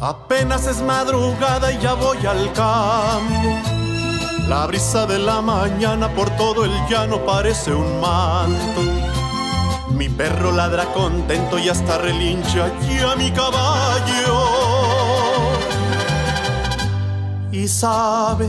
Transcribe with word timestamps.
Apenas 0.00 0.66
es 0.68 0.80
madrugada 0.80 1.72
y 1.72 1.78
ya 1.80 1.94
voy 1.94 2.24
al 2.24 2.52
campo. 2.52 3.48
La 4.46 4.64
brisa 4.66 5.06
de 5.06 5.18
la 5.18 5.42
mañana 5.42 6.08
por 6.14 6.30
todo 6.36 6.64
el 6.64 6.70
llano 6.88 7.18
parece 7.26 7.74
un 7.74 8.00
manto. 8.00 8.80
Mi 9.90 10.08
perro 10.08 10.52
ladra 10.52 10.84
contento 10.94 11.58
y 11.58 11.68
hasta 11.68 11.98
relincha 11.98 12.66
aquí 12.66 12.98
a 13.00 13.16
mi 13.16 13.32
caballo. 13.32 14.44
Y 17.50 17.66
sabe 17.66 18.46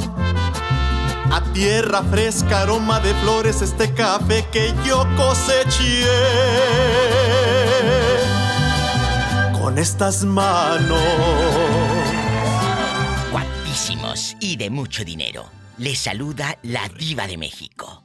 a 1.32 1.42
tierra 1.54 2.04
fresca, 2.04 2.62
aroma 2.62 3.00
de 3.00 3.14
flores, 3.16 3.64
este 3.64 3.92
café 3.92 4.46
que 4.52 4.72
yo 4.86 5.04
coseché 5.18 6.06
con 9.70 9.78
estas 9.78 10.24
manos. 10.24 11.00
Guapísimos 13.32 14.36
y 14.40 14.56
de 14.56 14.72
mucho 14.72 15.06
dinero. 15.06 15.46
Les 15.78 16.00
saluda 16.00 16.58
la 16.64 16.90
diva 16.90 17.28
de 17.28 17.38
México. 17.38 18.04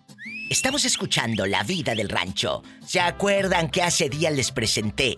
Estamos 0.50 0.84
escuchando 0.84 1.46
La 1.46 1.62
vida 1.62 1.95
del 1.95 2.10
rancho. 2.10 2.62
¿Se 2.87 3.00
acuerdan 3.00 3.70
que 3.70 3.82
hace 3.82 4.10
días 4.10 4.34
les 4.34 4.52
presenté 4.52 5.16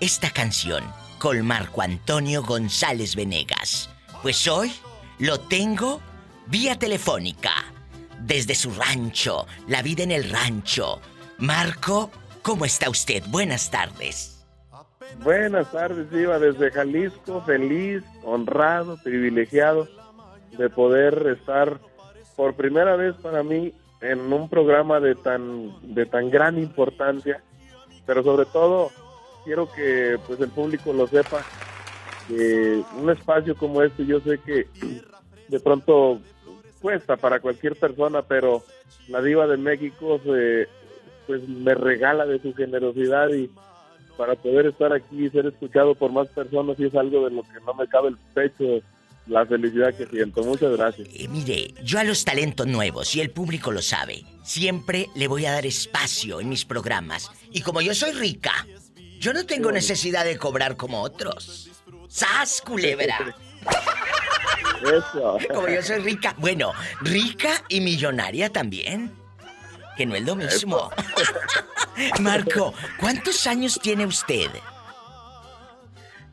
esta 0.00 0.30
canción 0.30 0.82
con 1.20 1.46
Marco 1.46 1.80
Antonio 1.80 2.42
González 2.42 3.14
Venegas? 3.14 3.88
Pues 4.20 4.48
hoy 4.48 4.72
lo 5.20 5.38
tengo 5.38 6.00
vía 6.48 6.76
telefónica, 6.76 7.52
desde 8.18 8.56
su 8.56 8.72
rancho, 8.72 9.46
la 9.68 9.82
vida 9.82 10.02
en 10.02 10.10
el 10.10 10.28
rancho. 10.28 11.00
Marco, 11.38 12.10
¿cómo 12.42 12.64
está 12.64 12.90
usted? 12.90 13.22
Buenas 13.28 13.70
tardes. 13.70 14.37
Buenas 15.16 15.70
tardes, 15.72 16.10
Diva, 16.10 16.38
desde 16.38 16.70
Jalisco, 16.70 17.42
feliz, 17.42 18.02
honrado, 18.22 18.96
privilegiado 19.02 19.88
de 20.56 20.70
poder 20.70 21.36
estar 21.38 21.80
por 22.36 22.54
primera 22.54 22.96
vez 22.96 23.16
para 23.16 23.42
mí 23.42 23.74
en 24.00 24.32
un 24.32 24.48
programa 24.48 25.00
de 25.00 25.14
tan 25.16 25.74
de 25.94 26.06
tan 26.06 26.30
gran 26.30 26.56
importancia, 26.58 27.42
pero 28.06 28.22
sobre 28.22 28.46
todo 28.46 28.90
quiero 29.44 29.70
que 29.72 30.18
pues 30.26 30.40
el 30.40 30.50
público 30.50 30.92
lo 30.92 31.06
sepa 31.08 31.42
que 32.28 32.82
un 32.96 33.10
espacio 33.10 33.56
como 33.56 33.82
este 33.82 34.06
yo 34.06 34.20
sé 34.20 34.38
que 34.38 34.68
de 35.48 35.60
pronto 35.60 36.20
cuesta 36.80 37.16
para 37.16 37.40
cualquier 37.40 37.74
persona, 37.76 38.22
pero 38.22 38.62
la 39.08 39.20
diva 39.20 39.46
de 39.46 39.56
México 39.56 40.20
pues 41.26 41.48
me 41.48 41.74
regala 41.74 42.24
de 42.24 42.40
su 42.40 42.54
generosidad 42.54 43.30
y 43.30 43.50
para 44.18 44.34
poder 44.34 44.66
estar 44.66 44.92
aquí 44.92 45.24
y 45.24 45.30
ser 45.30 45.46
escuchado 45.46 45.94
por 45.94 46.12
más 46.12 46.28
personas 46.28 46.78
y 46.78 46.84
es 46.84 46.94
algo 46.94 47.24
de 47.24 47.34
lo 47.34 47.42
que 47.42 47.60
no 47.64 47.72
me 47.72 47.86
cabe 47.88 48.08
el 48.08 48.18
pecho 48.34 48.82
la 49.28 49.46
felicidad 49.46 49.94
que 49.94 50.06
siento. 50.06 50.42
Muchas 50.42 50.76
gracias. 50.76 51.08
Eh, 51.12 51.28
mire, 51.28 51.74
yo 51.84 51.98
a 51.98 52.04
los 52.04 52.24
talentos 52.24 52.66
nuevos, 52.66 53.14
y 53.14 53.20
el 53.20 53.30
público 53.30 53.70
lo 53.70 53.82
sabe, 53.82 54.24
siempre 54.42 55.08
le 55.14 55.28
voy 55.28 55.46
a 55.46 55.52
dar 55.52 55.66
espacio 55.66 56.40
en 56.40 56.48
mis 56.48 56.64
programas. 56.64 57.30
Y 57.52 57.60
como 57.60 57.80
yo 57.80 57.94
soy 57.94 58.12
rica, 58.12 58.66
yo 59.20 59.32
no 59.32 59.46
tengo 59.46 59.70
necesidad 59.70 60.24
de 60.24 60.38
cobrar 60.38 60.76
como 60.76 61.02
otros. 61.02 61.70
¡Sas, 62.08 62.62
culebra! 62.62 63.36
Eso. 64.82 65.38
Como 65.52 65.68
yo 65.68 65.82
soy 65.82 65.98
rica. 65.98 66.34
Bueno, 66.38 66.72
rica 67.00 67.64
y 67.68 67.80
millonaria 67.80 68.50
también. 68.50 69.12
Que 69.96 70.06
no 70.06 70.14
es 70.14 70.24
lo 70.24 70.36
mismo. 70.36 70.90
Marco, 72.20 72.74
¿cuántos 72.98 73.46
años 73.46 73.78
tiene 73.82 74.06
usted? 74.06 74.50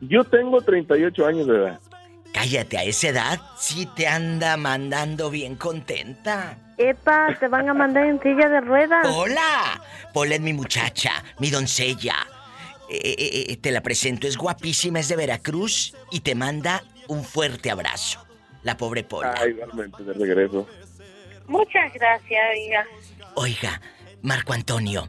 Yo 0.00 0.24
tengo 0.24 0.60
38 0.60 1.26
años 1.26 1.46
de 1.46 1.56
edad. 1.56 1.80
Cállate, 2.32 2.76
a 2.76 2.84
esa 2.84 3.08
edad 3.08 3.40
sí 3.58 3.88
te 3.96 4.06
anda 4.06 4.56
mandando 4.56 5.30
bien 5.30 5.56
contenta. 5.56 6.58
Epa, 6.76 7.34
te 7.40 7.48
van 7.48 7.68
a 7.70 7.74
mandar 7.74 8.04
en 8.04 8.20
silla 8.20 8.48
de 8.48 8.60
ruedas. 8.60 9.06
¡Hola! 9.08 9.82
Pola 10.12 10.34
es 10.34 10.40
mi 10.42 10.52
muchacha, 10.52 11.12
mi 11.38 11.50
doncella. 11.50 12.14
Eh, 12.90 13.14
eh, 13.18 13.44
eh, 13.48 13.56
te 13.56 13.70
la 13.70 13.80
presento, 13.80 14.26
es 14.26 14.36
guapísima, 14.36 15.00
es 15.00 15.08
de 15.08 15.16
Veracruz 15.16 15.96
y 16.10 16.20
te 16.20 16.34
manda 16.34 16.84
un 17.08 17.24
fuerte 17.24 17.70
abrazo. 17.70 18.24
La 18.62 18.76
pobre 18.76 19.02
Pola. 19.02 19.34
Ah, 19.36 19.48
igualmente, 19.48 20.04
de 20.04 20.12
regreso. 20.12 20.68
Muchas 21.46 21.92
gracias, 21.94 22.40
oiga. 22.54 22.86
Oiga, 23.34 23.80
Marco 24.22 24.52
Antonio, 24.52 25.06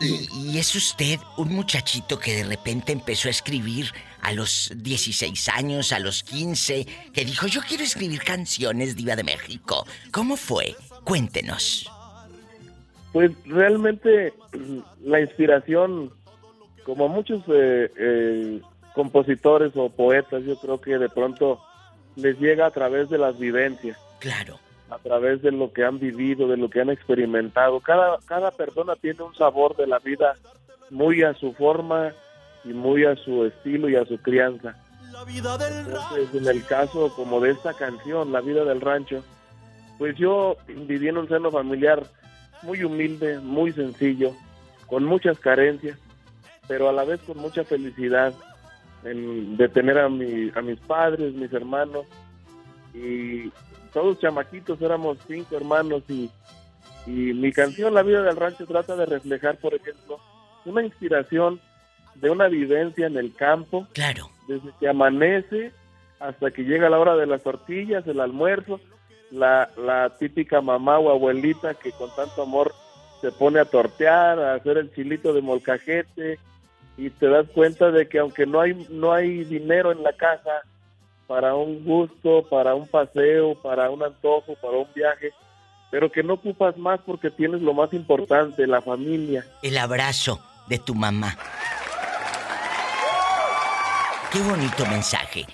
¿y, 0.00 0.58
es 0.58 0.74
usted 0.74 1.18
un 1.36 1.54
muchachito 1.54 2.18
que 2.18 2.36
de 2.36 2.44
repente 2.44 2.92
empezó 2.92 3.28
a 3.28 3.30
escribir 3.30 3.86
a 4.22 4.32
los 4.32 4.72
16 4.76 5.48
años, 5.50 5.92
a 5.92 5.98
los 5.98 6.22
15, 6.22 6.86
que 7.12 7.24
dijo, 7.24 7.46
yo 7.46 7.60
quiero 7.66 7.84
escribir 7.84 8.22
canciones 8.22 8.96
Diva 8.96 9.16
de 9.16 9.24
México? 9.24 9.86
¿Cómo 10.12 10.36
fue? 10.36 10.74
Cuéntenos. 11.04 11.88
Pues 13.12 13.32
realmente 13.44 14.32
la 15.02 15.20
inspiración, 15.20 16.12
como 16.84 17.08
muchos 17.08 17.42
eh, 17.48 17.90
eh, 17.98 18.60
compositores 18.94 19.72
o 19.76 19.88
poetas, 19.88 20.44
yo 20.44 20.56
creo 20.56 20.80
que 20.80 20.98
de 20.98 21.08
pronto 21.08 21.60
les 22.16 22.38
llega 22.38 22.66
a 22.66 22.70
través 22.70 23.08
de 23.08 23.18
las 23.18 23.38
vivencias. 23.38 23.98
Claro. 24.20 24.58
A 24.90 24.98
través 24.98 25.40
de 25.42 25.52
lo 25.52 25.72
que 25.72 25.84
han 25.84 25.98
vivido, 25.98 26.48
de 26.48 26.56
lo 26.56 26.68
que 26.68 26.80
han 26.80 26.90
experimentado. 26.90 27.80
Cada, 27.80 28.18
cada 28.26 28.50
persona 28.50 28.96
tiene 28.96 29.22
un 29.22 29.34
sabor 29.34 29.76
de 29.76 29.86
la 29.86 29.98
vida 30.00 30.34
muy 30.90 31.22
a 31.22 31.34
su 31.34 31.52
forma 31.52 32.12
y 32.64 32.68
muy 32.68 33.04
a 33.04 33.16
su 33.16 33.44
estilo 33.44 33.88
y 33.88 33.96
a 33.96 34.04
su 34.04 34.18
crianza. 34.18 34.74
Entonces, 35.28 36.34
en 36.34 36.48
el 36.48 36.64
caso 36.64 37.12
como 37.14 37.40
de 37.40 37.50
esta 37.50 37.74
canción, 37.74 38.32
La 38.32 38.40
vida 38.40 38.64
del 38.64 38.80
rancho, 38.80 39.22
pues 39.98 40.16
yo 40.16 40.56
viví 40.66 41.08
en 41.08 41.18
un 41.18 41.28
seno 41.28 41.50
familiar 41.50 42.02
muy 42.62 42.82
humilde, 42.84 43.38
muy 43.38 43.72
sencillo, 43.72 44.32
con 44.86 45.04
muchas 45.04 45.38
carencias, 45.38 45.98
pero 46.66 46.88
a 46.88 46.92
la 46.92 47.04
vez 47.04 47.20
con 47.20 47.38
mucha 47.38 47.64
felicidad 47.64 48.34
en, 49.04 49.56
de 49.56 49.68
tener 49.68 49.98
a, 49.98 50.08
mi, 50.08 50.50
a 50.54 50.62
mis 50.62 50.78
padres, 50.80 51.34
mis 51.34 51.52
hermanos, 51.52 52.06
y 52.94 53.52
todos 53.92 54.18
chamaquitos, 54.18 54.80
éramos 54.80 55.18
cinco 55.26 55.56
hermanos, 55.56 56.02
y, 56.08 56.30
y 57.06 57.32
mi 57.34 57.52
canción 57.52 57.94
La 57.94 58.02
vida 58.02 58.22
del 58.22 58.36
rancho 58.36 58.66
trata 58.66 58.96
de 58.96 59.06
reflejar, 59.06 59.56
por 59.58 59.74
ejemplo, 59.74 60.18
una 60.64 60.82
inspiración 60.82 61.60
de 62.16 62.30
una 62.30 62.48
vivencia 62.48 63.06
en 63.06 63.16
el 63.16 63.34
campo. 63.34 63.86
Claro. 63.92 64.30
Desde 64.48 64.70
que 64.78 64.88
amanece 64.88 65.72
hasta 66.18 66.50
que 66.50 66.64
llega 66.64 66.90
la 66.90 66.98
hora 66.98 67.16
de 67.16 67.26
las 67.26 67.42
tortillas, 67.42 68.06
el 68.06 68.20
almuerzo, 68.20 68.80
la, 69.30 69.70
la 69.76 70.16
típica 70.18 70.60
mamá 70.60 70.98
o 70.98 71.10
abuelita 71.10 71.74
que 71.74 71.92
con 71.92 72.14
tanto 72.14 72.42
amor 72.42 72.74
se 73.20 73.32
pone 73.32 73.60
a 73.60 73.64
tortear, 73.64 74.38
a 74.38 74.54
hacer 74.54 74.78
el 74.78 74.92
chilito 74.94 75.32
de 75.32 75.42
molcajete 75.42 76.38
y 76.96 77.10
te 77.10 77.28
das 77.28 77.46
cuenta 77.48 77.90
de 77.90 78.08
que 78.08 78.18
aunque 78.18 78.46
no 78.46 78.60
hay 78.60 78.74
no 78.90 79.12
hay 79.12 79.44
dinero 79.44 79.92
en 79.92 80.02
la 80.02 80.12
casa 80.12 80.62
para 81.30 81.54
un 81.54 81.84
gusto, 81.84 82.44
para 82.50 82.74
un 82.74 82.88
paseo, 82.88 83.54
para 83.62 83.88
un 83.88 84.02
antojo, 84.02 84.56
para 84.60 84.78
un 84.78 84.88
viaje, 84.92 85.32
pero 85.88 86.10
que 86.10 86.24
no 86.24 86.34
ocupas 86.34 86.76
más 86.76 86.98
porque 87.06 87.30
tienes 87.30 87.62
lo 87.62 87.72
más 87.72 87.92
importante, 87.92 88.66
la 88.66 88.82
familia. 88.82 89.46
El 89.62 89.78
abrazo 89.78 90.40
de 90.68 90.80
tu 90.80 90.92
mamá. 90.92 91.38
Qué 94.32 94.40
bonito 94.40 94.84
mensaje. 94.86 95.46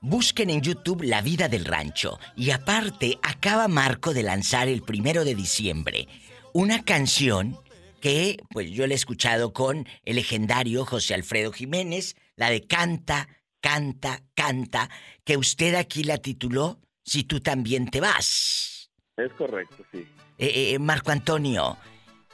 Busquen 0.00 0.50
en 0.50 0.60
YouTube 0.60 1.02
La 1.02 1.20
vida 1.20 1.48
del 1.48 1.64
rancho. 1.64 2.20
Y 2.36 2.52
aparte, 2.52 3.18
acaba 3.20 3.66
Marco 3.66 4.14
de 4.14 4.22
lanzar 4.22 4.68
el 4.68 4.82
primero 4.82 5.24
de 5.24 5.34
diciembre 5.34 6.06
una 6.52 6.84
canción 6.84 7.58
que, 8.00 8.36
pues 8.50 8.70
yo 8.70 8.86
la 8.86 8.92
he 8.92 8.96
escuchado 8.96 9.52
con 9.52 9.88
el 10.04 10.14
legendario 10.14 10.84
José 10.84 11.14
Alfredo 11.14 11.50
Jiménez, 11.50 12.14
la 12.36 12.50
de 12.50 12.64
Canta, 12.64 13.26
Canta, 13.64 14.20
Canta, 14.34 14.90
que 15.24 15.38
usted 15.38 15.74
aquí 15.74 16.04
la 16.04 16.18
tituló 16.18 16.82
Si 17.02 17.24
tú 17.24 17.40
también 17.40 17.88
te 17.88 17.98
vas. 17.98 18.90
Es 19.16 19.32
correcto, 19.32 19.82
sí. 19.90 20.06
Eh, 20.36 20.74
eh, 20.74 20.78
Marco 20.78 21.12
Antonio, 21.12 21.78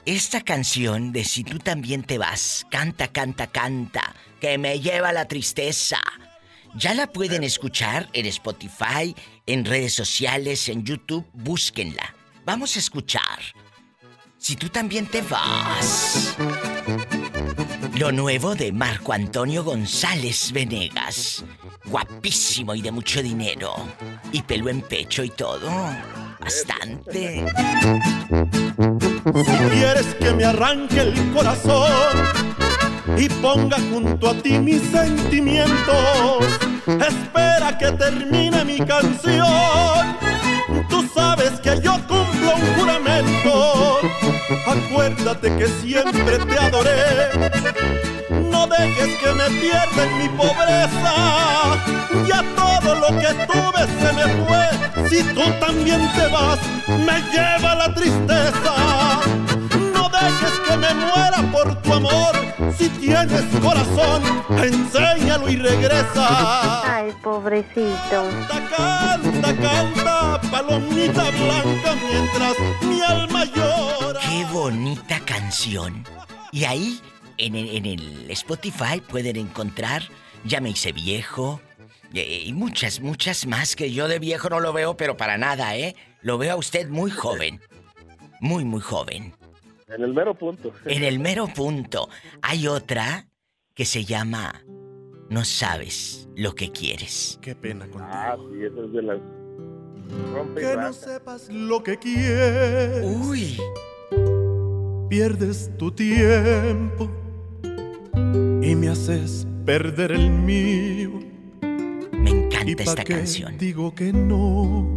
esta 0.05 0.41
canción 0.41 1.13
de 1.13 1.23
Si 1.23 1.45
tú 1.45 1.57
también 1.57 2.03
te 2.03 2.17
vas, 2.17 2.67
canta, 2.69 3.07
canta, 3.07 3.47
canta, 3.47 4.13
que 4.41 4.57
me 4.57 4.81
lleva 4.81 5.13
la 5.13 5.29
tristeza. 5.29 6.01
Ya 6.75 6.93
la 6.93 7.07
pueden 7.07 7.45
escuchar 7.45 8.09
en 8.11 8.25
Spotify, 8.25 9.15
en 9.45 9.63
redes 9.63 9.93
sociales, 9.93 10.67
en 10.67 10.83
YouTube, 10.83 11.25
búsquenla. 11.31 12.13
Vamos 12.43 12.75
a 12.75 12.79
escuchar. 12.79 13.39
Si 14.37 14.57
tú 14.57 14.67
también 14.67 15.07
te 15.07 15.21
vas. 15.21 16.35
Lo 18.01 18.11
nuevo 18.11 18.55
de 18.55 18.71
Marco 18.71 19.13
Antonio 19.13 19.63
González 19.63 20.51
Venegas. 20.51 21.45
Guapísimo 21.85 22.73
y 22.73 22.81
de 22.81 22.89
mucho 22.89 23.21
dinero. 23.21 23.75
Y 24.31 24.41
pelo 24.41 24.69
en 24.69 24.81
pecho 24.81 25.23
y 25.23 25.29
todo. 25.29 25.69
Bastante. 26.39 27.45
Si 29.35 29.69
quieres 29.69 30.15
que 30.15 30.33
me 30.33 30.45
arranque 30.45 30.99
el 30.99 31.31
corazón 31.31 31.91
y 33.15 33.29
ponga 33.29 33.77
junto 33.91 34.31
a 34.31 34.33
ti 34.33 34.57
mis 34.57 34.81
sentimientos, 34.81 36.43
espera 36.87 37.77
que 37.77 37.91
termine 37.91 38.65
mi 38.65 38.79
canción. 38.79 40.17
Tú 40.89 41.07
sabes 41.13 41.51
que 41.59 41.79
yo 41.79 41.93
cumplo 42.07 42.55
un 42.55 42.79
juramento. 42.79 43.90
Acuérdate 44.67 45.55
que 45.57 45.67
siempre 45.67 46.37
te 46.39 46.59
adoré. 46.59 47.51
No 48.29 48.67
dejes 48.67 49.15
que 49.17 49.31
me 49.33 49.49
pierda 49.59 50.03
en 50.03 50.17
mi 50.17 50.29
pobreza. 50.29 51.13
Ya 52.27 52.43
todo 52.55 52.95
lo 52.95 53.07
que 53.19 53.33
tuve 53.47 53.81
se 54.01 54.13
me 54.13 54.25
fue. 54.45 55.09
Si 55.09 55.23
tú 55.33 55.41
también 55.59 56.09
te 56.13 56.27
vas, 56.27 56.59
me 56.87 57.21
lleva 57.31 57.75
la 57.75 57.93
tristeza. 57.93 58.73
No 59.93 60.09
dejes 60.09 60.59
que 60.67 60.77
me 60.77 60.93
muera 60.93 61.41
por 61.51 61.75
tu 61.81 61.93
amor. 61.93 62.33
Si 62.77 62.89
tienes 62.89 63.43
corazón, 63.61 64.21
enséñalo 64.49 65.49
y 65.49 65.57
regresa. 65.57 66.81
Ay, 66.95 67.11
pobrecito. 67.23 68.29
Canta, 68.47 68.61
canta, 68.77 69.55
canta, 69.55 70.41
palomita 70.51 71.23
blanca, 71.31 71.95
mientras 72.07 72.55
mi 72.83 73.01
alma 73.01 73.30
bonita 74.51 75.19
canción. 75.25 76.03
Y 76.51 76.65
ahí, 76.65 76.99
en 77.37 77.55
el, 77.55 77.69
en 77.75 77.85
el 77.85 78.31
Spotify, 78.31 79.01
pueden 79.07 79.37
encontrar 79.37 80.03
Ya 80.43 80.59
me 80.59 80.69
hice 80.71 80.91
viejo. 80.91 81.61
eh, 82.13 82.43
Y 82.45 82.53
muchas, 82.53 82.99
muchas 82.99 83.45
más 83.47 83.75
que 83.75 83.91
yo 83.91 84.07
de 84.07 84.19
viejo 84.19 84.49
no 84.49 84.59
lo 84.59 84.73
veo, 84.73 84.97
pero 84.97 85.15
para 85.17 85.37
nada, 85.37 85.75
¿eh? 85.77 85.95
Lo 86.21 86.37
veo 86.37 86.53
a 86.53 86.57
usted 86.57 86.89
muy 86.89 87.11
joven. 87.11 87.59
Muy, 88.39 88.65
muy 88.65 88.81
joven. 88.81 89.33
En 89.87 90.03
el 90.03 90.13
mero 90.13 90.33
punto. 90.33 90.71
En 90.85 91.03
el 91.03 91.19
mero 91.19 91.47
punto. 91.47 92.09
Hay 92.41 92.67
otra 92.67 93.27
que 93.75 93.85
se 93.85 94.03
llama 94.05 94.63
No 95.29 95.45
sabes 95.45 96.27
lo 96.35 96.55
que 96.55 96.71
quieres. 96.71 97.37
Qué 97.41 97.55
pena 97.55 97.87
Ah, 97.99 98.35
contigo. 98.35 98.51
sí, 98.53 98.65
esa 98.65 98.85
es 98.85 98.91
de 98.93 99.01
las... 99.03 99.19
Rompe 100.33 100.61
Que 100.61 100.75
no 100.75 100.91
sepas 100.93 101.49
lo 101.49 101.83
que 101.83 101.97
quieres. 101.97 103.03
Uy, 103.05 103.57
Pierdes 105.11 105.69
tu 105.77 105.91
tiempo 105.91 107.11
y 108.61 108.75
me 108.75 108.87
haces 108.87 109.45
perder 109.65 110.13
el 110.13 110.29
mío. 110.29 111.11
me 112.13 112.29
¿Y 112.29 112.33
encanta 112.33 112.75
pa' 112.77 112.83
esta 112.91 113.03
qué 113.03 113.15
canción. 113.15 113.57
digo 113.57 113.93
que 113.93 114.13
no? 114.13 114.87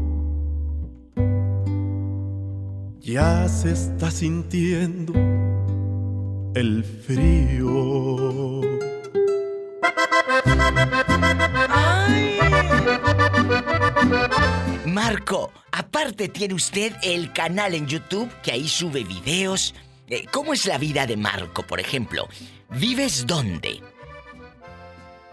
Ya 3.01 3.49
se 3.49 3.73
está 3.73 4.09
sintiendo 4.13 5.15
el 6.55 6.85
frío. 6.85 8.61
Marco, 14.87 15.51
aparte 15.73 16.29
tiene 16.29 16.55
usted 16.55 16.93
el 17.03 17.33
canal 17.33 17.75
en 17.75 17.89
YouTube 17.89 18.31
que 18.45 18.53
ahí 18.53 18.69
sube 18.69 19.03
videos. 19.03 19.75
Eh, 20.15 20.27
¿Cómo 20.31 20.53
es 20.53 20.67
la 20.67 20.79
vida 20.79 21.07
de 21.07 21.17
Marco, 21.17 21.65
por 21.65 21.81
ejemplo? 21.81 22.29
¿Vives 22.71 23.27
dónde? 23.27 23.81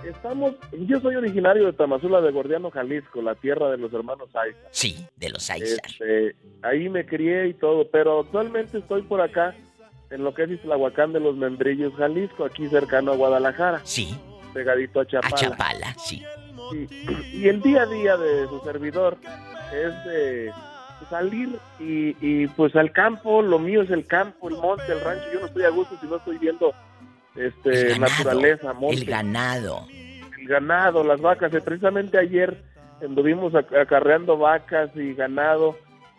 Estamos... 0.04 0.56
Yo 0.72 1.00
soy 1.00 1.18
originario 1.18 1.68
de 1.68 1.74
Tamazula 1.74 2.20
de 2.20 2.32
Gordiano, 2.32 2.72
Jalisco, 2.72 3.22
la 3.22 3.36
tierra 3.36 3.70
de 3.70 3.78
los 3.78 3.94
hermanos 3.94 4.36
Aiza. 4.36 4.58
Sí, 4.72 5.06
de 5.18 5.30
los 5.30 5.48
Aizar. 5.52 5.86
Este, 5.86 6.36
ahí 6.64 6.90
me 6.90 7.06
crié 7.06 7.50
y 7.50 7.54
todo, 7.54 7.92
pero 7.92 8.22
actualmente 8.22 8.80
estoy 8.80 9.04
por 9.04 9.22
acá, 9.22 9.56
en 10.10 10.24
lo 10.24 10.34
que 10.34 10.46
es 10.46 10.50
Islahuacán 10.50 11.14
de 11.14 11.20
los 11.20 11.36
Membrillos, 11.36 11.94
Jalisco, 11.94 12.44
aquí 12.44 12.68
cercano 12.68 13.12
a 13.12 13.16
Guadalajara, 13.16 13.82
Sí, 13.84 14.18
pegadito 14.52 15.00
a 15.00 15.04
a 15.04 15.06
Chapala. 15.06 15.36
Chapala, 15.36 15.96
sí. 16.04 16.24
Y, 16.72 17.38
y 17.44 17.48
el 17.50 17.62
día 17.62 17.84
a 17.84 17.86
día 17.86 18.18
de 18.18 18.48
su 18.48 18.60
servidor 18.62 19.20
es 19.72 20.06
de 20.06 20.52
salir 21.10 21.50
y, 21.80 22.16
y, 22.22 22.48
pues 22.48 22.76
al 22.76 22.92
campo, 22.92 23.42
lo 23.42 23.60
mío 23.60 23.82
es 23.82 23.90
el 23.92 24.06
campo, 24.06 24.50
el 24.50 24.56
monte, 24.58 24.84
el 24.92 25.02
rancho. 25.02 25.24
Yo 25.34 25.40
no 25.42 25.46
estoy 25.48 25.64
a 25.64 25.70
gusto 25.70 25.96
si 26.02 26.08
no 26.08 26.18
estoy 26.18 26.38
viendo 26.38 26.74
este 27.36 27.90
ganado, 27.90 28.12
naturaleza, 28.18 28.74
monte, 28.74 28.98
El 28.98 29.06
ganado. 29.06 29.86
el 30.40 30.48
ganado, 30.48 31.04
las 31.04 31.22
vacas. 31.22 31.54
Eh, 31.54 31.62
Precisamente 31.62 32.18
ayer 32.18 32.58
anduvimos 33.04 33.54
ac- 33.54 33.80
acarreando 33.82 34.38
vacas 34.38 34.90
y 34.96 35.14
ganado 35.14 35.78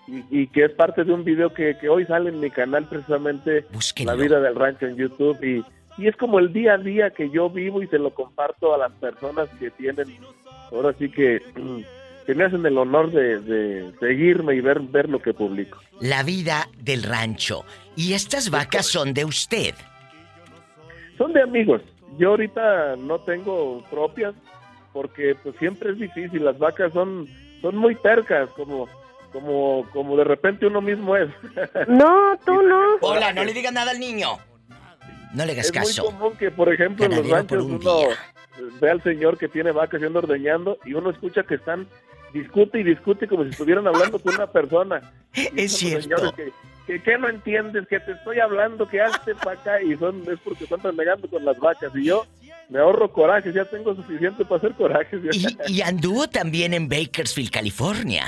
y, 0.08 0.24
y 0.30 0.46
que 0.48 0.64
es 0.64 0.72
parte 0.72 1.04
de 1.04 1.12
un 1.12 1.22
video 1.24 1.52
que, 1.54 1.76
que 1.78 1.88
hoy 1.88 2.04
sale 2.06 2.30
en 2.30 2.40
mi 2.40 2.50
canal 2.50 2.86
precisamente 2.88 3.64
Búsquenlo. 3.72 4.16
la 4.16 4.20
vida 4.22 4.40
del 4.40 4.54
rancho 4.56 4.86
en 4.86 4.96
YouTube 4.96 5.38
y, 5.44 5.64
y 5.96 6.08
es 6.08 6.16
como 6.16 6.38
el 6.40 6.52
día 6.52 6.74
a 6.74 6.78
día 6.78 7.10
que 7.10 7.30
yo 7.30 7.48
vivo 7.50 7.82
y 7.82 7.86
se 7.86 7.98
lo 7.98 8.10
comparto 8.14 8.74
a 8.74 8.78
las 8.78 8.92
personas 8.92 9.48
que 9.60 9.70
tienen, 9.70 10.06
ahora 10.72 10.92
sí 10.98 11.08
que, 11.10 11.40
que 12.26 12.34
me 12.34 12.44
hacen 12.44 12.64
el 12.66 12.78
honor 12.78 13.10
de, 13.10 13.40
de 13.40 13.92
seguirme 14.00 14.54
y 14.54 14.60
ver, 14.60 14.80
ver 14.80 15.08
lo 15.08 15.20
que 15.20 15.34
publico. 15.34 15.78
La 16.00 16.22
vida 16.22 16.68
del 16.78 17.02
rancho. 17.02 17.64
Y 17.96 18.14
estas 18.14 18.50
vacas 18.50 18.86
son 18.86 19.12
de 19.14 19.24
usted. 19.24 19.74
Son 21.18 21.32
de 21.32 21.42
amigos. 21.42 21.82
Yo 22.18 22.30
ahorita 22.30 22.96
no 22.96 23.20
tengo 23.20 23.82
propias 23.90 24.34
porque 24.92 25.34
pues 25.42 25.56
siempre 25.58 25.92
es 25.92 25.98
difícil. 25.98 26.44
Las 26.44 26.58
vacas 26.58 26.92
son, 26.92 27.28
son 27.60 27.76
muy 27.76 27.94
tercas, 27.96 28.50
como, 28.50 28.88
como, 29.32 29.88
como 29.92 30.16
de 30.16 30.24
repente 30.24 30.66
uno 30.66 30.80
mismo 30.80 31.16
es. 31.16 31.28
No, 31.88 32.38
tú 32.44 32.62
no. 32.62 32.96
Hola, 33.00 33.32
no 33.32 33.44
le 33.44 33.52
digas 33.52 33.72
nada 33.72 33.90
al 33.90 34.00
niño. 34.00 34.38
No 35.34 35.46
le 35.46 35.52
hagas 35.52 35.66
es 35.66 35.72
muy 35.72 35.82
caso. 35.82 36.04
común 36.04 36.36
que, 36.36 36.50
por 36.50 36.72
ejemplo, 36.72 37.06
en 37.06 37.16
los 37.16 37.28
ranchos 37.28 37.64
un 37.64 37.72
uno 37.74 37.98
día. 37.98 38.08
ve 38.80 38.90
al 38.90 39.02
señor 39.02 39.38
que 39.38 39.48
tiene 39.48 39.72
vacas 39.72 40.00
yendo 40.00 40.18
ordeñando 40.18 40.78
y 40.84 40.92
uno 40.92 41.10
escucha 41.10 41.42
que 41.44 41.54
están 41.54 41.86
discute 42.32 42.80
y 42.80 42.82
discute 42.82 43.26
como 43.28 43.44
si 43.44 43.50
estuvieran 43.50 43.86
hablando 43.86 44.18
con 44.18 44.34
una 44.34 44.46
persona. 44.46 45.00
Es 45.56 45.72
cierto. 45.78 46.32
Que, 46.34 46.52
que, 46.86 47.02
que 47.02 47.18
no 47.18 47.28
entiendes, 47.28 47.86
que 47.88 48.00
te 48.00 48.12
estoy 48.12 48.38
hablando, 48.40 48.88
que 48.88 49.00
hazte 49.00 49.34
para 49.36 49.58
acá 49.60 49.82
y 49.82 49.96
son 49.96 50.20
es 50.30 50.38
porque 50.44 50.64
están 50.64 50.80
renegando 50.82 51.28
con 51.28 51.44
las 51.44 51.58
vacas 51.58 51.92
y 51.94 52.04
yo 52.06 52.26
me 52.68 52.78
ahorro 52.80 53.12
corajes, 53.12 53.54
ya 53.54 53.64
tengo 53.66 53.94
suficiente 53.94 54.44
para 54.44 54.56
hacer 54.58 54.72
corajes. 54.74 55.20
Y, 55.68 55.72
y 55.74 55.82
anduvo 55.82 56.28
también 56.28 56.74
en 56.74 56.88
Bakersfield, 56.88 57.50
California. 57.50 58.24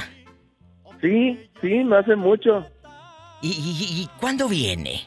Sí, 1.00 1.38
sí, 1.60 1.82
no 1.84 1.96
hace 1.96 2.14
mucho. 2.16 2.64
¿Y, 3.42 3.48
y- 3.48 4.02
y 4.02 4.08
cuándo 4.20 4.48
viene? 4.48 5.02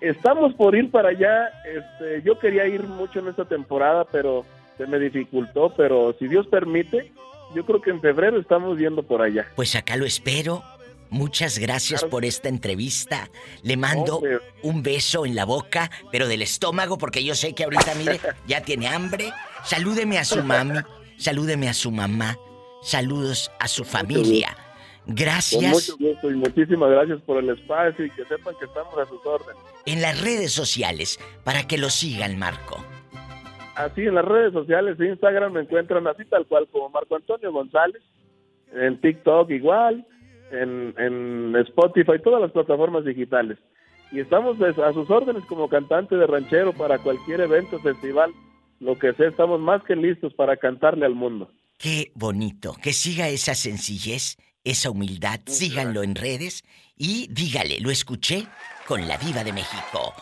Estamos 0.00 0.54
por 0.54 0.74
ir 0.76 0.90
para 0.90 1.08
allá. 1.08 1.48
Este, 1.64 2.22
yo 2.22 2.38
quería 2.38 2.66
ir 2.66 2.82
mucho 2.84 3.18
en 3.20 3.28
esta 3.28 3.44
temporada, 3.44 4.04
pero 4.04 4.44
se 4.76 4.86
me 4.86 4.98
dificultó. 4.98 5.72
Pero 5.76 6.14
si 6.18 6.28
Dios 6.28 6.46
permite, 6.46 7.12
yo 7.56 7.64
creo 7.66 7.80
que 7.80 7.90
en 7.90 8.00
febrero 8.00 8.38
estamos 8.38 8.78
yendo 8.78 9.02
por 9.02 9.22
allá. 9.22 9.48
Pues 9.56 9.74
acá 9.74 9.96
lo 9.96 10.04
espero. 10.06 10.62
Muchas 11.08 11.58
gracias 11.58 12.00
Claro. 12.00 12.10
por 12.10 12.24
esta 12.24 12.48
entrevista. 12.48 13.30
Le 13.62 13.76
mando 13.76 14.16
Hombre. 14.16 14.38
un 14.62 14.82
beso 14.82 15.24
en 15.24 15.34
la 15.36 15.44
boca, 15.44 15.90
pero 16.12 16.26
del 16.28 16.42
estómago, 16.42 16.98
porque 16.98 17.24
yo 17.24 17.34
sé 17.34 17.54
que 17.54 17.64
ahorita, 17.64 17.94
mire, 17.94 18.20
ya 18.46 18.60
tiene 18.60 18.88
hambre. 18.88 19.32
Salúdeme 19.64 20.18
a 20.18 20.24
su 20.24 20.42
mami, 20.42 20.80
salúdeme 21.16 21.68
a 21.68 21.74
su 21.74 21.90
mamá, 21.92 22.36
saludos 22.82 23.50
a 23.60 23.68
su 23.68 23.84
familia. 23.84 24.56
Con 25.04 25.14
Gracias. 25.14 25.62
mucho 25.72 25.96
gusto 25.96 26.28
y 26.30 26.34
muchísimas 26.34 26.90
gracias 26.90 27.20
por 27.22 27.38
el 27.38 27.50
espacio 27.50 28.04
y 28.04 28.10
que 28.10 28.24
sepan 28.24 28.54
que 28.58 28.64
estamos 28.64 28.98
a 28.98 29.06
sus 29.06 29.24
órdenes. 29.24 29.62
En 29.86 30.02
las 30.02 30.20
redes 30.20 30.52
sociales, 30.52 31.20
para 31.44 31.68
que 31.68 31.78
lo 31.78 31.88
sigan, 31.90 32.36
Marco. 32.36 32.84
Así 33.76 34.02
en 34.02 34.14
las 34.14 34.24
redes 34.24 34.52
sociales, 34.52 34.98
Instagram 34.98 35.52
me 35.52 35.60
encuentran 35.60 36.06
así 36.06 36.24
tal 36.24 36.46
cual 36.46 36.66
como 36.72 36.88
Marco 36.88 37.14
Antonio 37.16 37.52
González, 37.52 38.02
en 38.72 39.00
TikTok 39.00 39.50
igual, 39.50 40.06
en, 40.50 40.94
en 40.98 41.54
Spotify, 41.56 42.12
todas 42.22 42.40
las 42.40 42.52
plataformas 42.52 43.04
digitales. 43.04 43.58
Y 44.12 44.20
estamos 44.20 44.58
des- 44.58 44.78
a 44.78 44.92
sus 44.92 45.10
órdenes 45.10 45.44
como 45.46 45.68
cantante 45.68 46.16
de 46.16 46.26
ranchero 46.26 46.72
para 46.72 46.98
cualquier 46.98 47.40
evento, 47.42 47.78
festival, 47.80 48.32
lo 48.80 48.98
que 48.98 49.12
sea, 49.14 49.28
estamos 49.28 49.60
más 49.60 49.82
que 49.84 49.96
listos 49.96 50.32
para 50.34 50.56
cantarle 50.56 51.04
al 51.06 51.14
mundo. 51.14 51.50
Qué 51.78 52.12
bonito. 52.14 52.74
Que 52.82 52.92
siga 52.92 53.28
esa 53.28 53.54
sencillez, 53.54 54.36
esa 54.64 54.90
humildad. 54.90 55.40
Síganlo 55.46 56.02
en 56.02 56.14
redes 56.14 56.64
y 56.96 57.26
dígale, 57.30 57.80
lo 57.80 57.90
escuché 57.90 58.46
con 58.86 59.06
la 59.06 59.18
diva 59.18 59.44
de 59.44 59.52
México. 59.52 60.14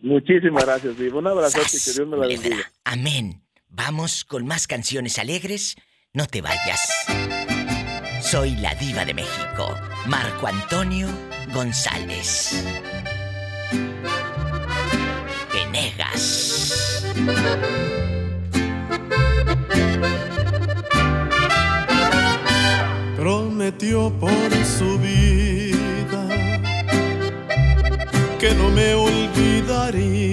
Muchísimas 0.00 0.64
gracias, 0.64 0.96
Vivo. 0.96 1.18
Un 1.18 1.26
abrazo 1.26 1.58
y 1.58 1.62
que 1.62 1.68
¡Sas, 1.68 1.94
Dios 1.96 2.08
me 2.08 2.16
la 2.16 2.26
bendiga. 2.26 2.70
Amén. 2.84 3.42
Vamos 3.68 4.24
con 4.24 4.46
más 4.46 4.66
canciones 4.66 5.18
alegres. 5.18 5.76
No 6.12 6.26
te 6.26 6.40
vayas. 6.40 7.06
Soy 8.22 8.56
la 8.56 8.74
diva 8.74 9.04
de 9.04 9.14
México, 9.14 9.74
Marco 10.06 10.46
Antonio 10.46 11.08
González. 11.52 12.64
Venegas. 15.52 17.04
prometió 23.16 24.12
por 24.20 24.30
su 24.64 24.98
vida 25.00 25.17
que 28.38 28.54
no 28.54 28.70
me 28.70 28.94
olvidaría 28.94 30.27